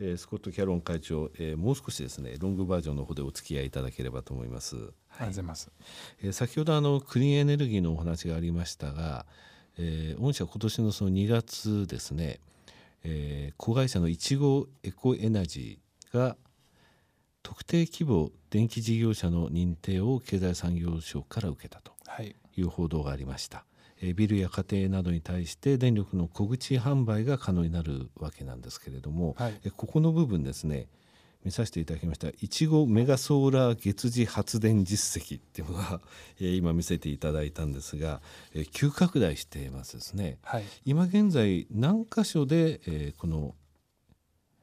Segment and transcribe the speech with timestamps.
[0.00, 4.76] えー、スコット・キャロン会長、えー、もう少しですねロングバージョンの方でお付き合いいただければと思います。
[4.76, 5.70] はい、ありがとうございます、
[6.22, 9.26] えー、先ほどあのクリーンエネルギーのお話がありましたが、
[9.78, 12.40] えー、御社今年のその2月ですね、
[13.04, 16.36] えー、子会社のいちごエコエナジーが
[17.42, 21.92] 特定規模電気事業者の認定を経済産業省から受けたと
[22.56, 23.58] いう報道がありました。
[23.58, 30.88] はいビルや家庭などに対して電力の小口販売が可能になるわけなんですけれども、はい、ここの部分ですね
[31.44, 36.00] 見させていただきましたいちごメガソーラー月次発電実績っていうのが、
[36.40, 38.20] え今見せていただいたんですが、
[38.52, 43.54] え急拡大していますですね、はい、今現在何箇所で、えこの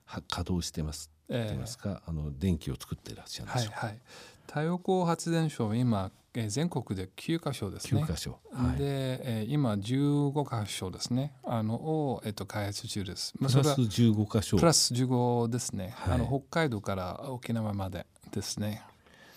[0.06, 4.02] 稼働してますって言いますか、えー、あの電気を作っていらっしゃるんでしょうか、はいはい、
[4.48, 8.04] 太陽光発電所今え全国で9箇所ですね。
[8.04, 8.40] 9箇所。
[8.52, 11.34] はい、で、え今15箇所ですね。
[11.44, 13.34] あのをえっと開発中です。
[13.38, 14.58] プラス15箇所。
[14.58, 15.94] プラス15ですね。
[15.96, 18.82] はい、あの北海道から沖縄までですね。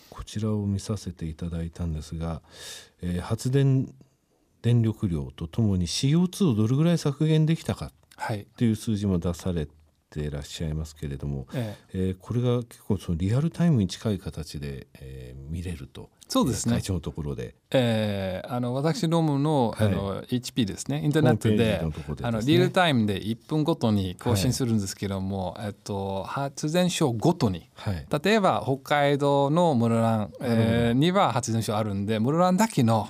[0.09, 2.41] こちらを見させていただいたんですが、
[3.03, 3.93] えー、発電
[4.63, 9.69] 電力量とともに CO2 をどれぐらい削減できたかっていう数字も出され
[10.09, 12.09] ていらっしゃいますけれども、ええ。
[12.09, 16.75] えー、これが結構そのリアルタイムに近い形で、えー、見れるとそうですね。
[16.75, 17.55] 会長のところで。
[17.71, 21.03] えー、あの私どもの,、あの HP ですね。
[21.05, 21.81] インターネットで、ね、
[22.23, 33.09] あのリアルタイムで1分ごとに更新するんですけども、はい、えっと、発電所ごとに、はい、例えば北海道の室蘭、えー、には発電所あるんで室蘭だけの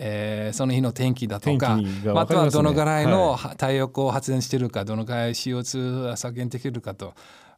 [0.00, 7.14] えー、その日の天気だとか、ね、またはどのぐらいの太陽光発電してるか、はい、どのぐらい CO2 削減できるかと。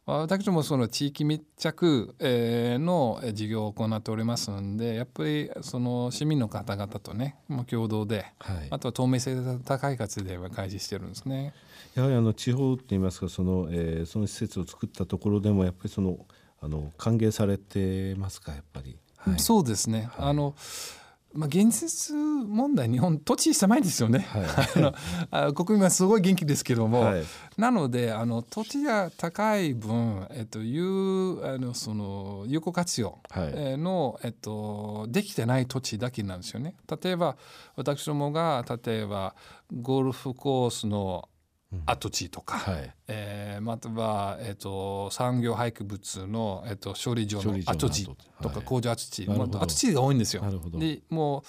[0.07, 7.35] 私どもその地域密着の事業を行っておりますのでやっぱりその市民の方々とね
[7.67, 11.53] 共同で、はい、あとは透明性が高い活で開示してるんですね。
[11.93, 16.25] やはりあの地方っていいますかその,、えー、その施設を作ったところでもやっぱりその
[16.61, 18.97] あの歓迎されてますかやっぱり。
[19.17, 20.55] はい、そうですね、はい、あの
[21.33, 24.93] まあ、現実問題日本土地狭いですよね、はい、
[25.31, 27.23] あの国民はすごい元気ですけども、はい、
[27.57, 36.75] なのであの土地が高い分、えっと、有あのその有効活用の、はい、えっと、できてない土地だけなんですよね。
[37.01, 37.37] 例えば
[37.75, 39.35] 私どもが例えば
[39.81, 41.29] ゴルフコースの
[41.85, 47.89] 跡地とか、はい、えー、または、えーと、産業廃棄物の、えーと、処理場の跡。
[47.89, 48.09] 地
[48.41, 50.43] とか工場跡地、はい、跡地が多いんですよ。
[50.73, 51.43] でもう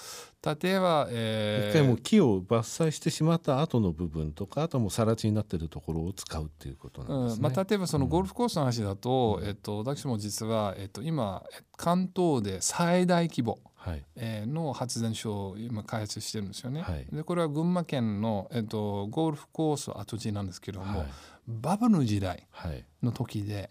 [0.62, 7.36] 例えば、えー、一回も木を伐採してしまった後の部分とかあとも更地になっているところを使うっていうことなんですね。
[7.36, 11.44] うん、まあ、例えばそのゴルフコースの話だと、うん、えっと、私も実は、えっと、今
[11.76, 16.82] 関東で最大規模はい、えー、の発電所を今開発してるんですよね。
[16.82, 21.08] はい、でこれは群馬県の、えーと、ゴルフコース跡地なんですけども、はい、
[21.52, 22.46] バブルの時代
[23.02, 23.70] の時で、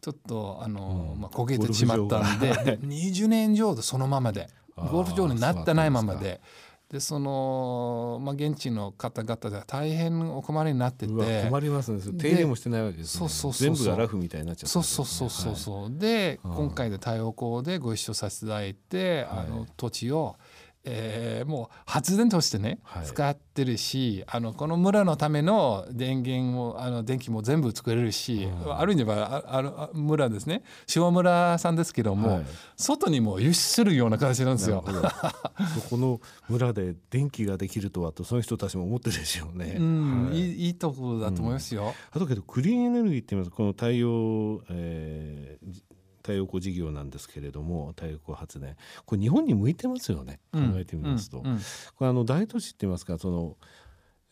[0.00, 6.40] ちょっとあの、うん、まあ、焦げてしまったんでで20年以上でそのままでゴルフ場になってないままで。
[6.90, 11.44] でその、まあ、現地の方々では大変お困りになってて。
[11.44, 12.00] 困りますね。
[12.18, 20.34] 手入れもしてないわけです、ね、そうそうそう全部がラフみたいになっちゃって、ね、そうそうそうそう、はい、で、今回で太陽光でご一緒させていただいて、はい、あの土地を
[20.84, 30.62] えー、もう発電としてね、はい、使ってるしあのこの村のための電源をあの電気も全部作れるし、うん、ある意味ではああ村ですね。
[30.86, 32.46] 下村さんですけども、はい、
[32.76, 34.82] 外にも輸出するような形なんですよ。
[35.74, 39.76] そこの村で電気ができるとはとその人たちも思ってるでしょうね。
[39.78, 41.82] うん、はい、いいいところだと思いますよ。
[41.82, 45.82] うん、あとけどクリーンエネルギーって言いますこの太陽、えー、
[46.22, 48.76] 太陽光事業なんですけれども太陽光発電。
[49.04, 51.38] これ日本に向いてますよね、考えてみますと。
[51.38, 51.46] うん。
[51.46, 51.58] うん、
[51.96, 53.56] これあの大都市って言いますかその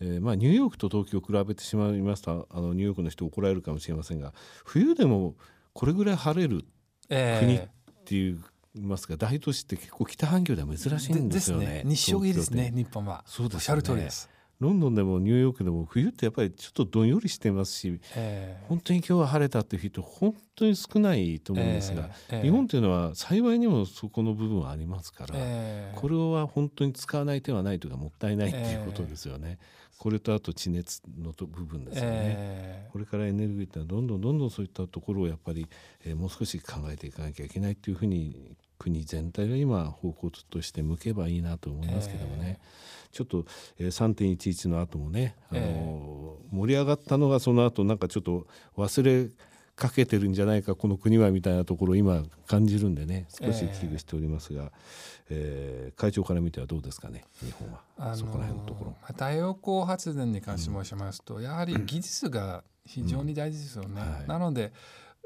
[0.00, 4.32] えー、まあ、ニューヨークと東京を比べてしまいますとあのニューヨークの人怒られるかもしれませんが
[4.64, 5.34] 冬でも
[5.72, 6.64] これぐらい晴れる
[7.08, 7.68] 国っ
[8.04, 8.40] ていう
[8.74, 11.66] いますか大都市って結構北半球では珍しいんですよね。
[11.66, 11.82] ね。
[11.84, 13.24] 日照ですね日本は。
[13.26, 14.30] そうです、ね、おっしゃる通りです。
[14.60, 29.58] ロンドンでもニューヨークでも冬ってやっぱりちょっとどんよりしてますし、えー、本当に今日は晴れたっていう人本当に少ないと思うんですが、えー、日本というのは幸いにもそこの部分はありますから、えー、これは本当に使わない手はないというかもったいないっていうことですよね。
[29.98, 35.66] これとあと地熱の部分ですよね、これからエネルギーってのはどんどんどんどんそういったところをやっぱり、
[36.04, 42.60] えー、もう少し考えていかなきゃいけないっていうふうに国全体が今方向として向けばいいなと思いますけどもね。
[43.10, 43.46] ちょっと、
[43.78, 46.46] えー、3.11の後もね、あのーえ。
[46.52, 48.46] ー、盛り上がったのがその後なんかちょっと
[48.76, 49.30] 忘れ
[49.78, 54.72] かけてるんじゃないかこの国はみたいなところを今感じるんでね少し危惧しておりますが、
[55.30, 58.96] えー、えー、会長から見てはどうですかね日本は、あのー、そこら辺のところ。
[59.06, 64.00] 太陽光発電に関して申しますと、うん、やはり技術が非常に大事ですよね。
[64.00, 64.72] はい、なので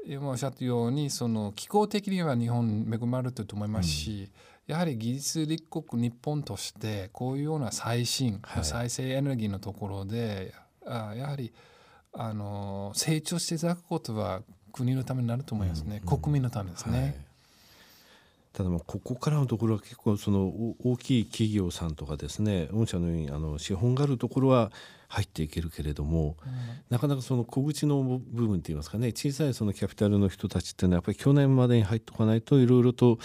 [0.05, 4.29] 今おっしゃったようにその気候的には日本恵まれてると思いますし、
[4.67, 10.53] うん、やはり技術立国日本としてこういうような最新、はい、再生エネルギーのところで
[10.85, 11.53] あやはり
[12.13, 14.41] あの成長していただくことは
[14.71, 16.99] 国のためになると思いますね、うん、国民のためですね。
[16.99, 17.15] はい。
[18.53, 20.51] ただまあここからのところは結構その
[20.83, 24.71] 大きい企業さんとかですね御社のようにあの資本があるところは
[25.13, 26.51] 入っていけるけれども、うん、
[26.89, 33.19] なかなかその小口の部分っていいますかね小さいそのキャピタルの人たちっていうのはやっぱり去年までに入っておかないといろいろと、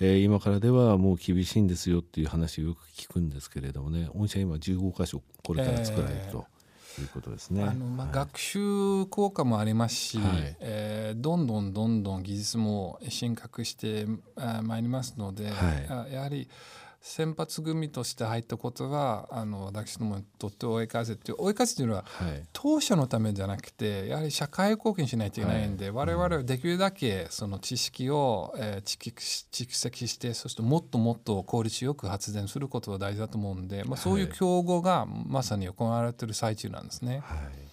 [0.00, 6.44] えー、今からではもう厳しいんですよっていう話をよく聞くんですけれどもね御社今15箇所これから作られると。
[6.52, 6.60] えー
[6.98, 7.62] いうことですね。
[7.62, 14.06] あのまあ、学習効果もありますし、はい、えー、どんどんどんどん技術も進化して
[14.62, 16.48] まいりますので、はい、やはり
[17.02, 29.10] 先発組として入ったことはあの私どもにとって追い風って追い風というのは、はい、当社のためじゃなくてやはり社会貢献しないといけないんで、はい、我々はできるだけその知識を、えー、
[29.50, 37.20] 蓄積してそしてもっともっと効率よく発電することが大事だと思うんで、まあ、そういう競合がまさに行われている最中なんですね。
[37.24, 37.70] はい。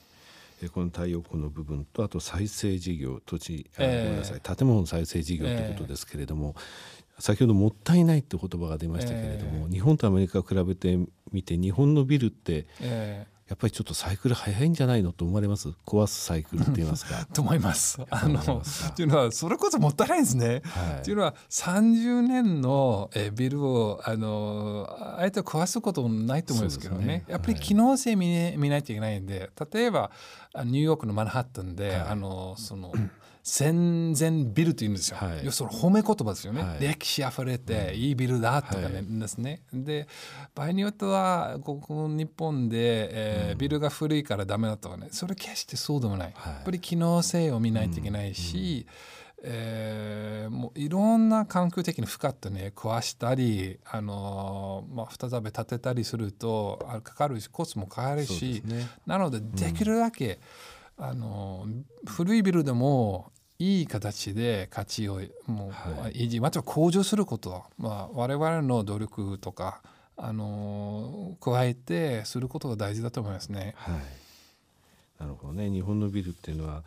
[0.73, 4.41] この太陽光の部分とあと再生事業土地あ、えー、ごめんなさい。
[4.41, 6.55] 建物再生事業ということですけれども、
[7.19, 10.97] 先ほどもったいないって言葉が出ましたけれども、えー、日本とアメリカを比べて
[11.31, 15.69] みて日本のビルって、えーやっぱりちょっとサイクル早いんじゃないのと思われます？
[15.85, 17.25] 壊すサイクルって言いますか？
[17.33, 17.97] と思います。
[18.11, 20.61] あのっていうのはそれこそもったいないですね。
[20.65, 24.85] はい、っていうのは30年のえビルをあの
[25.17, 30.11] あえて壊すこともないと思うんですけどね、ね、やっぱり機能性見,、ね、見ないといけないんで例えば
[30.65, 32.91] ニューヨークのマンハッタンで、はい、あのその。
[33.49, 39.61] 戦前ビルというんですよ、はい、要するに褒め言葉ですよね、はい、歴史あふれていいビルだとかね、はい、ですね。
[39.71, 40.05] で
[40.53, 48.85] 場合によってはここ日本で、えー、うん、ビルが古いからダメだとかねそれ決してそうでもない、やっぱり機能性を見ないといけないし、
[49.41, 49.45] うん。
[49.45, 60.39] うん、えー、もういろんな環境的に負荷ってね壊したり、あのー、まあ、再び建てたりするとかかるしコストもかかるし、ね、なのでできるだけ、
[60.97, 61.65] あの
[62.05, 65.71] 古いビルでもいい形で価値をもう
[66.09, 69.81] 維持、または向上することは、まあ、我々の努力とか
[70.15, 73.73] あの加えてすることが大事だと思いますね。
[73.77, 73.95] はい。
[75.19, 75.71] なるほどね。
[75.71, 76.83] 日本のビルっていうのは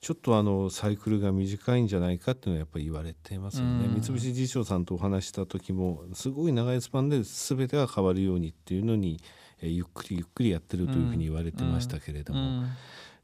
[0.00, 9.20] ちょっとあのサイクルが短いんじゃないかっていうのはやっぱり言われていますよね、三菱地所さんとお話した時もすごい長いスパンで全てが変わるようにっていうのに、
[9.60, 12.64] えゆっくりゆっくりやってるというふうに言われてましたけれども、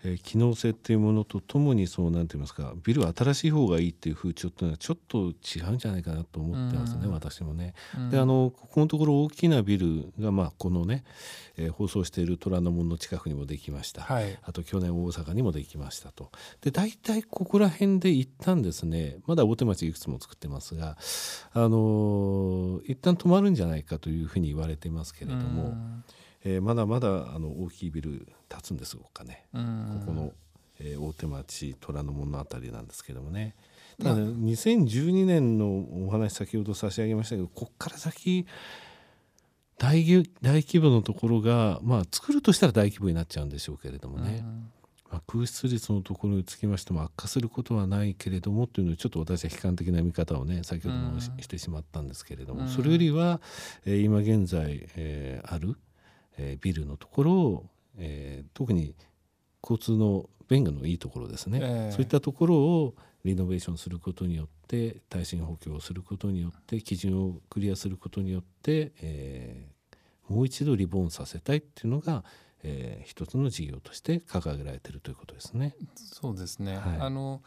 [0.05, 7.75] えー、機能性っていうものとともにそうなんて言いますかビルは新しい方がいいっていう風潮っていうのはちょっと違うんじゃないかなと思ってますね、うん、私もね。
[7.97, 11.05] うん、であのここのところ大きなビルが、まあ、このね、
[11.57, 16.31] えー、放送している虎ノ門の近くにもできました、はい、あと去年大阪にもできましたと。
[16.63, 20.97] で大体ここら辺で一旦ですねまだ大手町いくつも作ってますが、
[21.53, 25.65] あのー、一旦止まるんじゃないかというふうに言われてますけれども。
[25.65, 26.05] うん
[26.45, 29.59] えー、まだまだあの大きいビル建つんですかね、こ
[30.07, 30.33] この、
[30.79, 33.55] えー、大手町虎ノ門の辺りなんですけどもね。
[34.03, 38.47] ただ、ね、2012年のお話先ほど差し上げましたけどここから先
[39.79, 40.05] 大
[40.43, 44.45] 大規模のところが、まあ、作るとしたら大規模になっちゃうんでしょうけれどもね、
[45.11, 53.41] まあ、空室率のところにつきましても悪化することはないけれどもというのをちょっと私は悲観的な見方をね先ほどもしてしまったんですけれども、それよりは、
[53.87, 55.77] えー、今現在、えー、ある
[56.41, 57.67] えー、ビルのところを、
[57.99, 58.95] えー、特に
[59.63, 62.95] 交通の便がのいいところですね、えー、そういったところを
[63.25, 72.25] リノベーションすることによって耐震補強をすることによって基準をクリアすることによって、えー、もう一度リボーンさせたいっていうのが、
[72.63, 75.77] えー、一つの事業として掲げられているということですね。
[75.95, 77.43] そうですね、はい、あの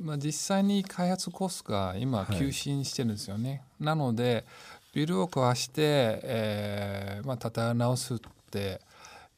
[0.00, 3.50] まあ、実際に開発コストが今急進してるんですよね。
[3.50, 4.46] はい、なので
[4.92, 5.82] ビルを壊して、
[6.22, 8.18] えーまあ、建て直すっ
[8.50, 8.80] て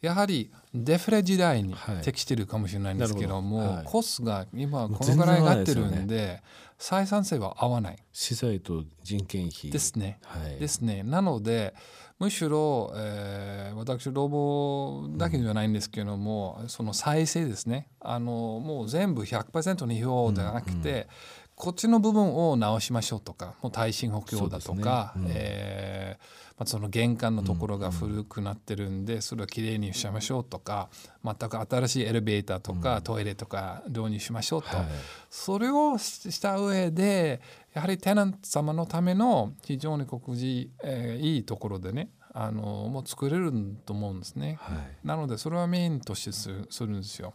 [0.03, 6.43] やはりデフレ時代に適しているかもしれないんですけども、はい、コスが今このぐらい上がってるんで、ね、
[6.79, 7.99] 採算性は合わない。
[8.13, 9.71] 資材と人件費。
[9.71, 11.05] ですね、はい、ですね。
[11.05, 11.75] なので
[12.19, 17.87] むしろ、えー、私ロボだけじゃないんですけども、うん、その再生ですね。
[18.01, 21.07] あのもう全部100%に表ではなくて、うんうん
[21.63, 25.23] こっちの部分を直しましょうとかもう耐震補強だとか、ね。
[25.23, 30.89] うん、えー、まあ、その玄関のところが古くなってるんで、それをきれいにしましょうとか
[31.25, 34.87] 全く新しいエレベーターとか、トイレとか導入しましょうと、はい、
[35.31, 37.41] それをした上で
[37.75, 43.53] やはりテナント様のための非常に告示、えー、いいところでねあのもう作れる
[43.87, 46.51] と思うんですね、はい、なのでそれはメインとしてす
[46.81, 47.35] るんですよ。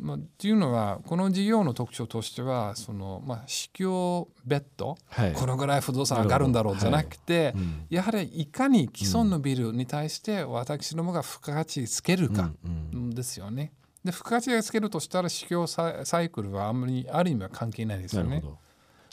[0.00, 7.52] まあ、っていうのはこの事業の特徴としてはその、まあ、市況ベッド、はい、このぐらい不動産上がるんだろうじゃなくて、はい。
[7.54, 12.50] うん、やはりいかに既存のビルに対して私どもが付加価値つけるか
[12.92, 13.72] ですよね。
[14.04, 15.66] で付加価値がつけるとしたら市況
[16.04, 18.42] サイクルはあんまりある意味は関係ないですよね。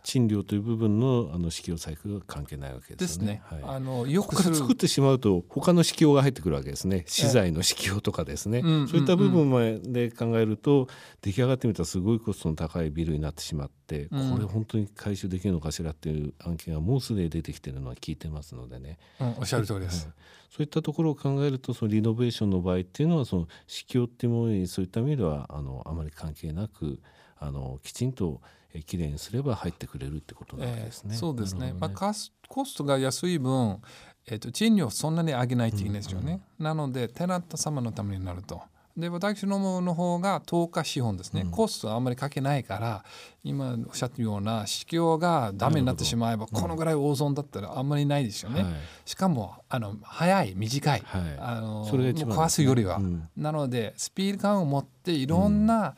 [0.03, 3.41] 賃料という部分のあの指標サイクルは関係ないわけですね。
[3.63, 7.03] あのよく作ってしまうと他の指標が入ってくるわけですね。
[7.07, 8.61] 資材の指標とかですね。
[8.61, 10.87] そういった部分まで考えると
[11.21, 18.97] 出来上がってみたらすごいコストの高いビルになってしまって、これ本当に回収できるのかしらっていう案件がもうすでに出てきてるのは聞いてますのでね。
[19.19, 20.09] うん、おっしゃる通りです。
[20.49, 26.99] そういったところを考えるとそのリノベーションの場合っていうのはその指標っていうものにそういった意味ではあのあまり関係なく
[27.37, 28.41] あのきちんと
[28.73, 31.15] えきれいにすれば入ってくれるってことなんですね。
[31.15, 31.67] えー、そうですね。
[31.67, 33.81] ねまあコスコストが安い分、
[34.27, 36.31] えっ、ー、と賃料をそんなに上げないといいですよね。
[36.31, 38.61] うんうん、なのでテナント様のためになると。
[38.97, 43.05] で私どもの方が10日資本ですね、うん、コストはあんまりかけないから
[43.43, 48.73] 今おっしゃったような市況がダメになってしまえばこのぐらい大損だったらあんまりないですよね、はい、
[49.05, 55.93] しかもあの早い短い、はい、あのそれが壊すよりは、うん、なのでスピード感を持っていろんな、うん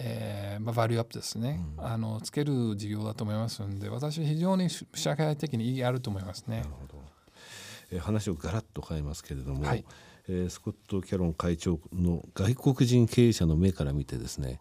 [0.00, 6.58] えーまあ、バリューアップですね、うん、あのつける事業だと思いますので私非常に社会的に意義あると思いますね。
[6.58, 7.02] なるほど。
[7.90, 9.84] えー、話をガラッと変えますけれども、はい、
[10.28, 14.60] えー、スコット・キャロン会長の外国人経営者の目から見てですね、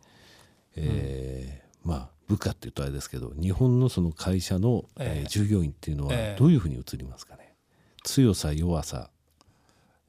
[0.76, 7.54] えー、うん、まあ部下っていうとあれですけど日本のその会社の、えー、従業員っていうのはどういうふうに映りますかね、
[8.00, 9.12] えー、強さ弱さ。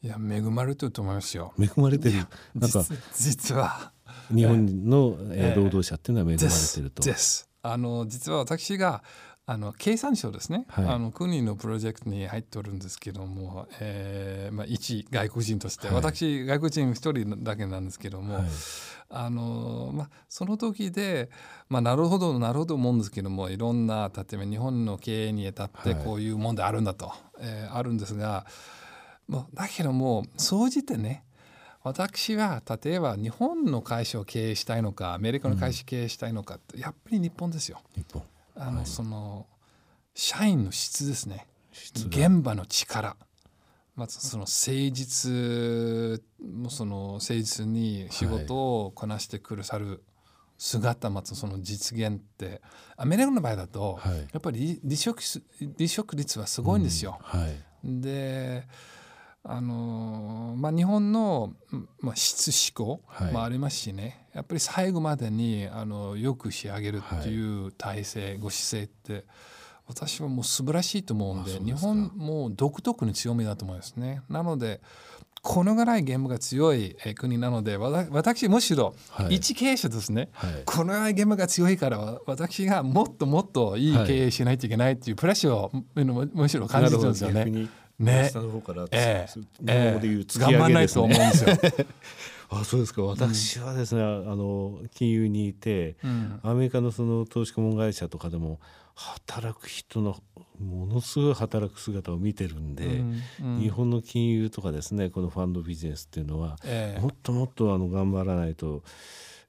[0.01, 1.53] いや恵まれてると思いますよ。
[1.61, 2.25] 恵まれてる。
[2.55, 3.91] なんか実は
[4.35, 5.17] 日本の
[5.57, 7.03] 労働者っていうのは恵まれてると。
[7.03, 7.49] です。
[7.63, 9.03] あの実は私が
[9.51, 18.45] あの経産省ですね、はい、あの国のプロジェクトに入っておるんですけども、えーまあ、一外国人として、はい、私外国人一人だけなんですけども、はい、
[19.09, 21.31] あのまあ、その時で、
[21.71, 28.45] まあ、なるほどなるほど思うんですけどもいろんな例えば日本の経営にあたってこういう問題あるんだと、はい、えー、あるんですが、
[29.29, 31.25] まあ、だけども総じてね
[31.89, 37.81] 私は例えば日本の会社を経営したいのかアメリカの会社を経営したいのか、うん、やっぱり日本ですよ。
[37.95, 38.23] 日本。
[38.57, 39.47] あの、はい、その
[40.15, 41.47] 社員の質ですね。
[42.09, 43.17] 現場の力。
[43.95, 50.05] まずその誠実もその誠実に仕事をこなしてくださる
[50.57, 52.61] 姿まずその実現って
[52.97, 53.99] アメリカの場合だと、
[54.33, 55.21] やっぱり離職
[55.77, 57.19] 離職率はすごいんですよ。
[57.35, 57.41] うん。
[57.41, 57.57] はい、
[58.01, 58.67] で
[59.45, 61.55] あのまあ、日本の、
[62.01, 63.03] まあ、質思考
[63.33, 69.27] もありますしね、やっぱり最後までにあのよく仕上げるっていう体制、はい、ご姿勢って
[69.87, 74.23] 私はもう素晴らしいと思うんで日本も独特の強みだと思いますね。
[74.29, 74.83] なので
[75.41, 78.95] このぐらいゲームが強い国なので私むしろ
[79.31, 85.71] 一経営者ですね、はい、このぐらいゲームが強いから私がもっともっといい経営しないといけないっていうプレッシャーを
[86.35, 87.69] むしろ感じてるんですよね。
[87.99, 90.53] ね、下の方から、えー、日本語で言う突き上げですね。
[90.53, 91.87] 頑張ないと思うんですよ。
[92.51, 93.03] あそうですか。
[93.03, 98.59] 私はですね、うん、あの金融にいて、うん、アメリカのその投資顧問会社とかでも
[98.95, 100.17] 働く人の
[100.59, 108.83] ものすごい働く姿を見てるんで、うんうん、日本の金融とかですねこのファンドビジネスっていうのは、えー、もっともっとあの頑張らないと、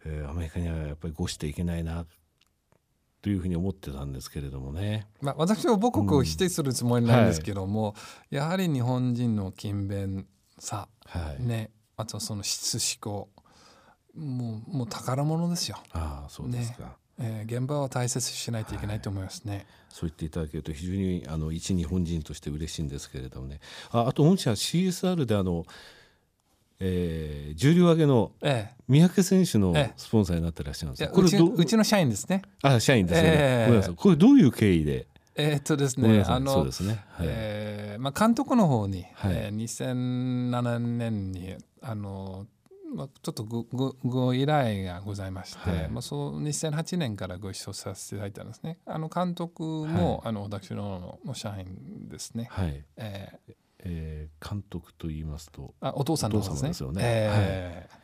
[0.06, 2.06] えー、アメリカにはやっぱり越していけないな
[3.22, 5.08] というふうに思ってたんですけれどもね。
[5.22, 7.94] まあ、私は母国を否定するつもりなんですけども、うんは
[8.32, 10.26] い、やはり日本人の勤勉
[10.58, 13.30] さ、はい、ね、あとその質思考
[14.16, 15.78] もうもう宝物ですよ。
[15.92, 16.90] ああそうですか、ね
[17.22, 19.54] えー、現場は大切にしないといけないと思いますね。
[19.54, 23.60] はい、そう言っていただけると非常にあの一日本人として嬉しいんですけれどもね。
[23.92, 25.66] ああと御社 CSR であの
[26.80, 28.32] えー、重量挙げの
[28.88, 32.42] 三宅選手のスポンサーになってらっしゃるんですか、ええ、これうちの社員ですね。
[32.62, 33.96] あ社員ですね、えー、ごめんなさい。
[33.96, 35.08] これどういう経緯で？
[35.36, 36.72] えー、っとですね、あのね、
[37.12, 39.34] はい、えー、まあ、監督の方に、はい。
[39.36, 42.46] えー、2007年にあの、
[42.94, 48.80] まあ、ちょっとごごご依頼がございまして、はい、まあ、そう2008年からご一緒させていただいたんですね。
[48.86, 52.48] あの監督も、はい、あの私のの社員ですね。
[52.50, 52.84] はい。
[52.98, 56.70] えーえー、監督と言いますとあお父さんのですね。
[56.70, 57.02] ですよね。
[57.04, 58.00] えー、はい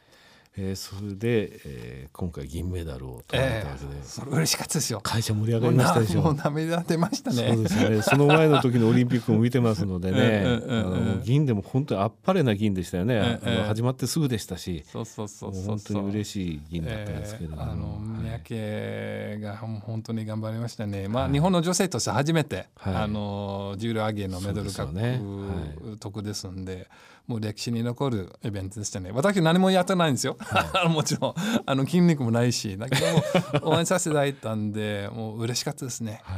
[0.57, 5.01] えー、それで、えー、今回銀メダルを取られたわけで、えー、それ嬉しかったですよ。
[5.01, 6.21] 会社盛り上がりましたでしょ。
[6.21, 7.53] もう 涙出ましたね。
[7.53, 8.01] そうですね。
[8.01, 10.43] その前の時のオリンピックも見てますのでね。
[10.69, 14.83] あの銀でも本当にあっぱれな銀でしたよね、あの始まってすぐでしたし。
[14.89, 24.87] そうそうそう本当に嬉しい銀だったんですけれども、えー、あの三宅が本当に頑張りましたね、まあ、日本の女性として初めて、はい、あの重量挙げのメダル獲
[25.99, 26.87] 得、ですんで
[27.27, 29.11] もう歴史に残るイベントでしたね。
[29.11, 31.33] 私何もやってないんですよ、はい、 もちろん。
[31.65, 32.77] あの筋肉もないし。
[32.77, 36.35] だけども応援させていただいたんでもう嬉しかったですね、は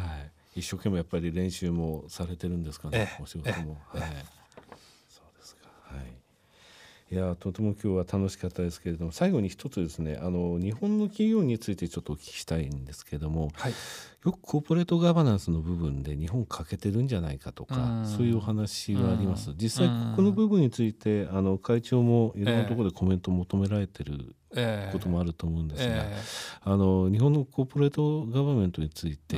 [0.56, 4.02] い、一生懸命やっぱり練習もされてるんですかね、お仕事も、はい、
[7.10, 13.74] いやとても今日は楽しかったですけれども最後に一つですねあの日本の企業についてちょっとお聞きしたいんですけれども、はい、
[14.26, 19.54] よくコーポレートガバナンスの部分で日本欠けてるんじゃないかとかそういうお話はあります。
[19.56, 24.36] 実際この部分についてあの会長もいろんなところでコメントを求められてる
[24.92, 29.38] こともあると思うんですが、えー、あの日本のコーポレートガバメントについて、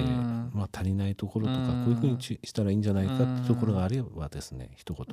[0.53, 5.05] まあ、足りないところとかこういうふうにしたらいいんじゃないかってところがあればですね一言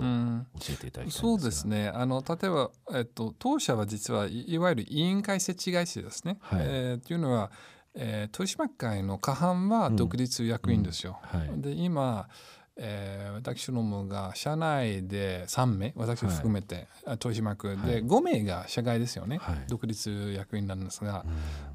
[0.61, 1.89] 教えていただきたいそうですね。
[1.89, 6.39] あの例えば、えっと、当社は実はいわゆる委員会設置会社ですね。
[6.41, 7.51] はい、えー、というのは
[7.97, 11.19] えー、取締会の過半は独立役員ですよ。
[11.33, 11.49] うんうん。
[11.49, 12.29] はい、で今
[12.79, 21.25] えー、私どもが社内で3名私を含めて、はい、取締役で、はい、5名が社外ですよね、はい、独立役員なんですが、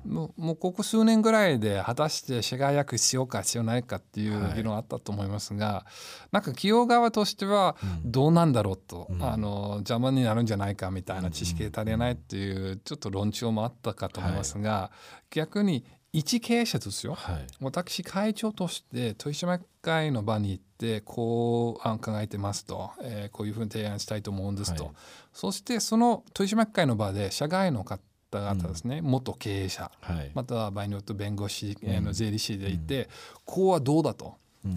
[0.05, 14.91] うん、もうもうここ数年ぐらいで果たして社外役必要か必要ないかっていう議論あったと思いますが、はい、なんか企業側としてはどうなんだろうと、うん、あの邪魔になるんじゃないかみたいな知識が足りないっていうちょっと論調もあったかと思いますが、
[15.31, 24.93] 逆に一経営者ですよ、はい、私会長として取締会の場に行ってこう考えてますと、えー、こういうふうに提案したいと思うんですと、はい、
[25.31, 33.07] そしてその取締会の場で社外の方々ですね、うん、元経営者、はい、または場合によって弁護士、うん、の税理士でいて、うん、
[33.45, 34.35] こうはどうだと。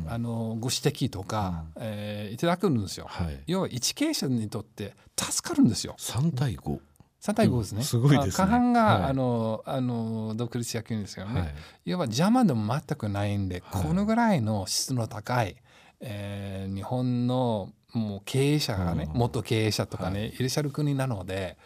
[0.08, 3.06] あのご指摘とか、うん、えー、いただくんですよ、
[3.46, 5.94] 要は一経営者にとって助かるんですよ。
[5.98, 6.78] 3対5
[7.24, 7.82] 3対5ですね。
[7.82, 8.32] すごいですね。
[8.32, 11.40] 過半が、はい、あのあの独立役員ですよね。
[11.40, 11.54] はい、
[11.86, 15.56] いわば邪魔でも全くないんで、はい、このぐらいの質の高い、
[16.00, 21.56] えー、日本のもう経営者がね、元経営者とかね、いらっしゃる国なので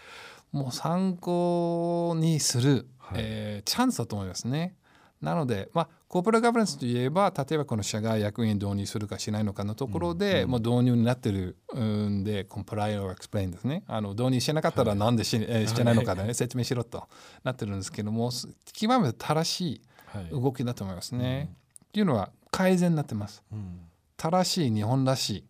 [0.52, 4.76] もう参考にする、はい、えー、チャンスだと思いますね。
[5.20, 13.82] なので、まあ、コーポレートガバナンスといえば例えばこの社外役員導入するかしないのかのところで、うん、もう導入になってるんで comply or explain ですね。
[13.86, 17.08] あの導入してなかったらなんでし,、えしてないのかでね、説明しろと
[17.42, 18.30] なってるんですけども
[18.72, 19.82] 極めて正し
[20.30, 21.34] い動きだと思いますね。
[21.34, 21.46] はい、っ
[21.92, 23.42] ていうのは改善になってます。
[23.52, 23.80] うん、
[24.16, 25.44] 正しい日本らし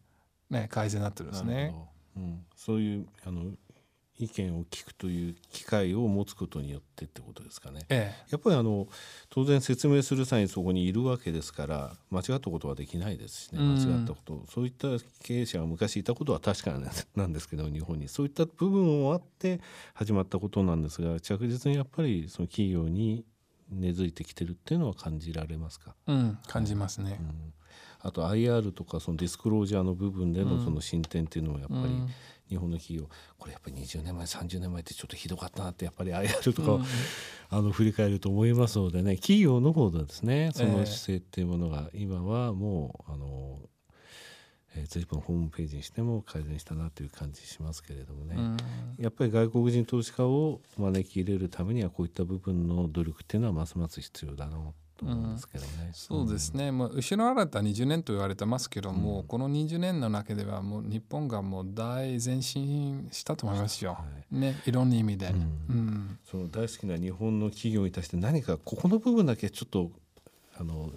[0.50, 1.74] い、ね、改善になってるんですね。
[2.16, 3.52] うん、そういうあの
[4.18, 7.80] 意見を聞くという機会を持つことによってってことですかね。
[7.88, 8.88] ええ、やっぱりあの
[9.30, 13.60] 当然説明する際にそこにいるわけですから間違ったことはできないですしね。
[13.60, 14.88] 間違ったこと、そういった
[15.22, 16.72] 経営者が昔いたことは確か
[17.14, 18.08] なんですけど日本に。
[18.08, 19.60] そういった部分もあって
[19.94, 23.24] 始まったことなんですが着実にやっぱりその企業に
[23.70, 27.47] 根付いてきてるっていうのは感じられますか、うん、感じますね、うん、
[28.00, 32.08] あと IR とかそのディスクロージャーの部分でのその進展っていうのもやっぱり、うん。
[32.48, 33.08] 日本の企業
[33.38, 36.84] これやっぱり20年前30年前ってちょっとひどかったなってやっぱり IR とか、うん、
[37.50, 43.58] あの振り返ると思いますのでね企業の方でですねその姿勢っていうものが今はもうあの、
[44.76, 48.56] えー、随分ホームページにしても改善したなという感じしますけれどもね、うん、
[48.98, 55.70] やっぱり外国人投資家を招き入れるためにはこういった部分の努力っていうのはますます必要だなとと思うんですけどね。
[55.86, 69.90] うん、そうですね、まあ、後ろ新た20年と言われてますけども、うん、この20年の中ではもう日本がもう大前進したと思いますよ、はい、ね、いろんな意味で、うん、その大好きな日本の企業に対して何かここの部分だけちょっと
[70.58, 70.90] あの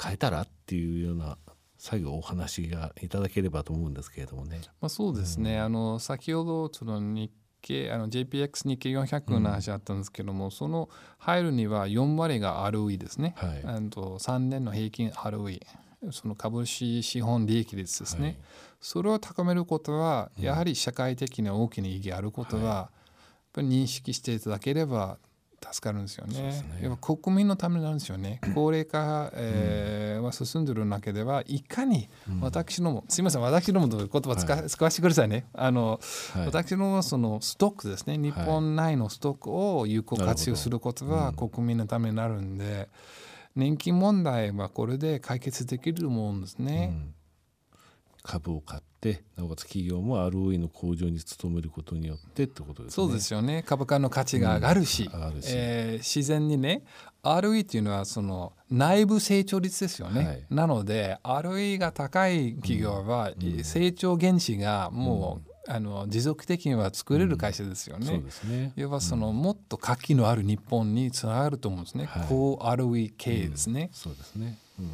[0.00, 1.36] 変えたらっていうような
[1.76, 4.60] 最後お話がいただければと思うんですけれどもね。
[4.80, 7.30] まあ、そうですね、あの先ほどその日
[7.64, 15.60] 経あの JPX 日経400の話あったんですけども、うん、その入るには4割が ROE ですね、はい、と3年の平均 ROE
[16.12, 18.36] その株式資本利益率ですね、はい、
[18.80, 22.90] それを高めることはやはり社会的に大きな意義あることは、やっ
[23.54, 25.16] ぱり認識していただければ
[25.72, 26.40] 助かるんですよね。
[26.40, 26.64] ね。
[26.82, 28.40] やっぱ国民のためなんですよね。
[28.54, 32.08] 高齢化、えー、は進んでる中ではいかに
[32.40, 35.46] 私のも、すみません私のもという言葉使,、はい、使わせてくださいね。
[35.54, 36.00] あの、
[36.34, 38.18] はい、私のそのストックですね。
[38.18, 42.88] 日本内のストックを有効活用することは国民のためになるんで、
[43.56, 46.90] 年金問題はこれで解決できると思うんですね。
[46.92, 47.14] うん
[48.24, 53.06] 株を買ってなおかつ企業も ROE の向上に努めることによってってことですね。
[53.06, 53.62] そうですよね。
[53.62, 55.10] 株価の価値が上がるし。
[55.12, 56.82] うん、えー、自然にね
[57.22, 63.32] ROE っていうのはその内部成長率ですよね、はい、なので ROE が高い企業は
[63.62, 68.06] 成長原資がもう、うん、あの持続的には作れる会社ですよね。
[68.06, 68.72] うん、そうですね。
[68.76, 72.06] 要はその、もっと活気のある日本につながると思うんですね。
[72.06, 73.90] はい、高 ROE 経営ですね。
[73.92, 74.88] そうですね、うん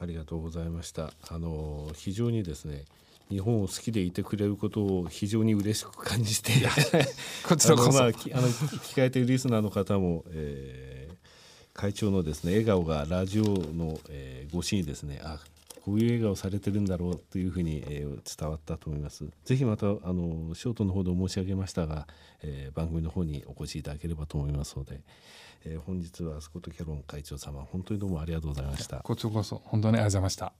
[0.00, 1.12] ありがとうございました。
[1.28, 2.84] あの非常にですね
[3.28, 6.52] 日本を好きでいてくれることを非常に嬉しく感じて
[7.46, 11.16] こちらこそあの、まあ、あの聞かれているリスナーの方も、えー、
[11.72, 15.38] 会長のですね笑顔がラジオの、えー、越しにですねあ
[15.84, 19.24] こういう笑顔されてるんだろうというふうに、えー、伝わったと思います。
[19.44, 22.06] ぜひまたあのショートの方で申し上げましたが、
[22.42, 25.00] えー、番組の方にお越しいただければと思いますので、
[25.64, 28.98] えー、本日はスコット・キャロン会長様本当にどうもありがとうございました。
[28.98, 30.59] こちらこそ本当にありがとうございました。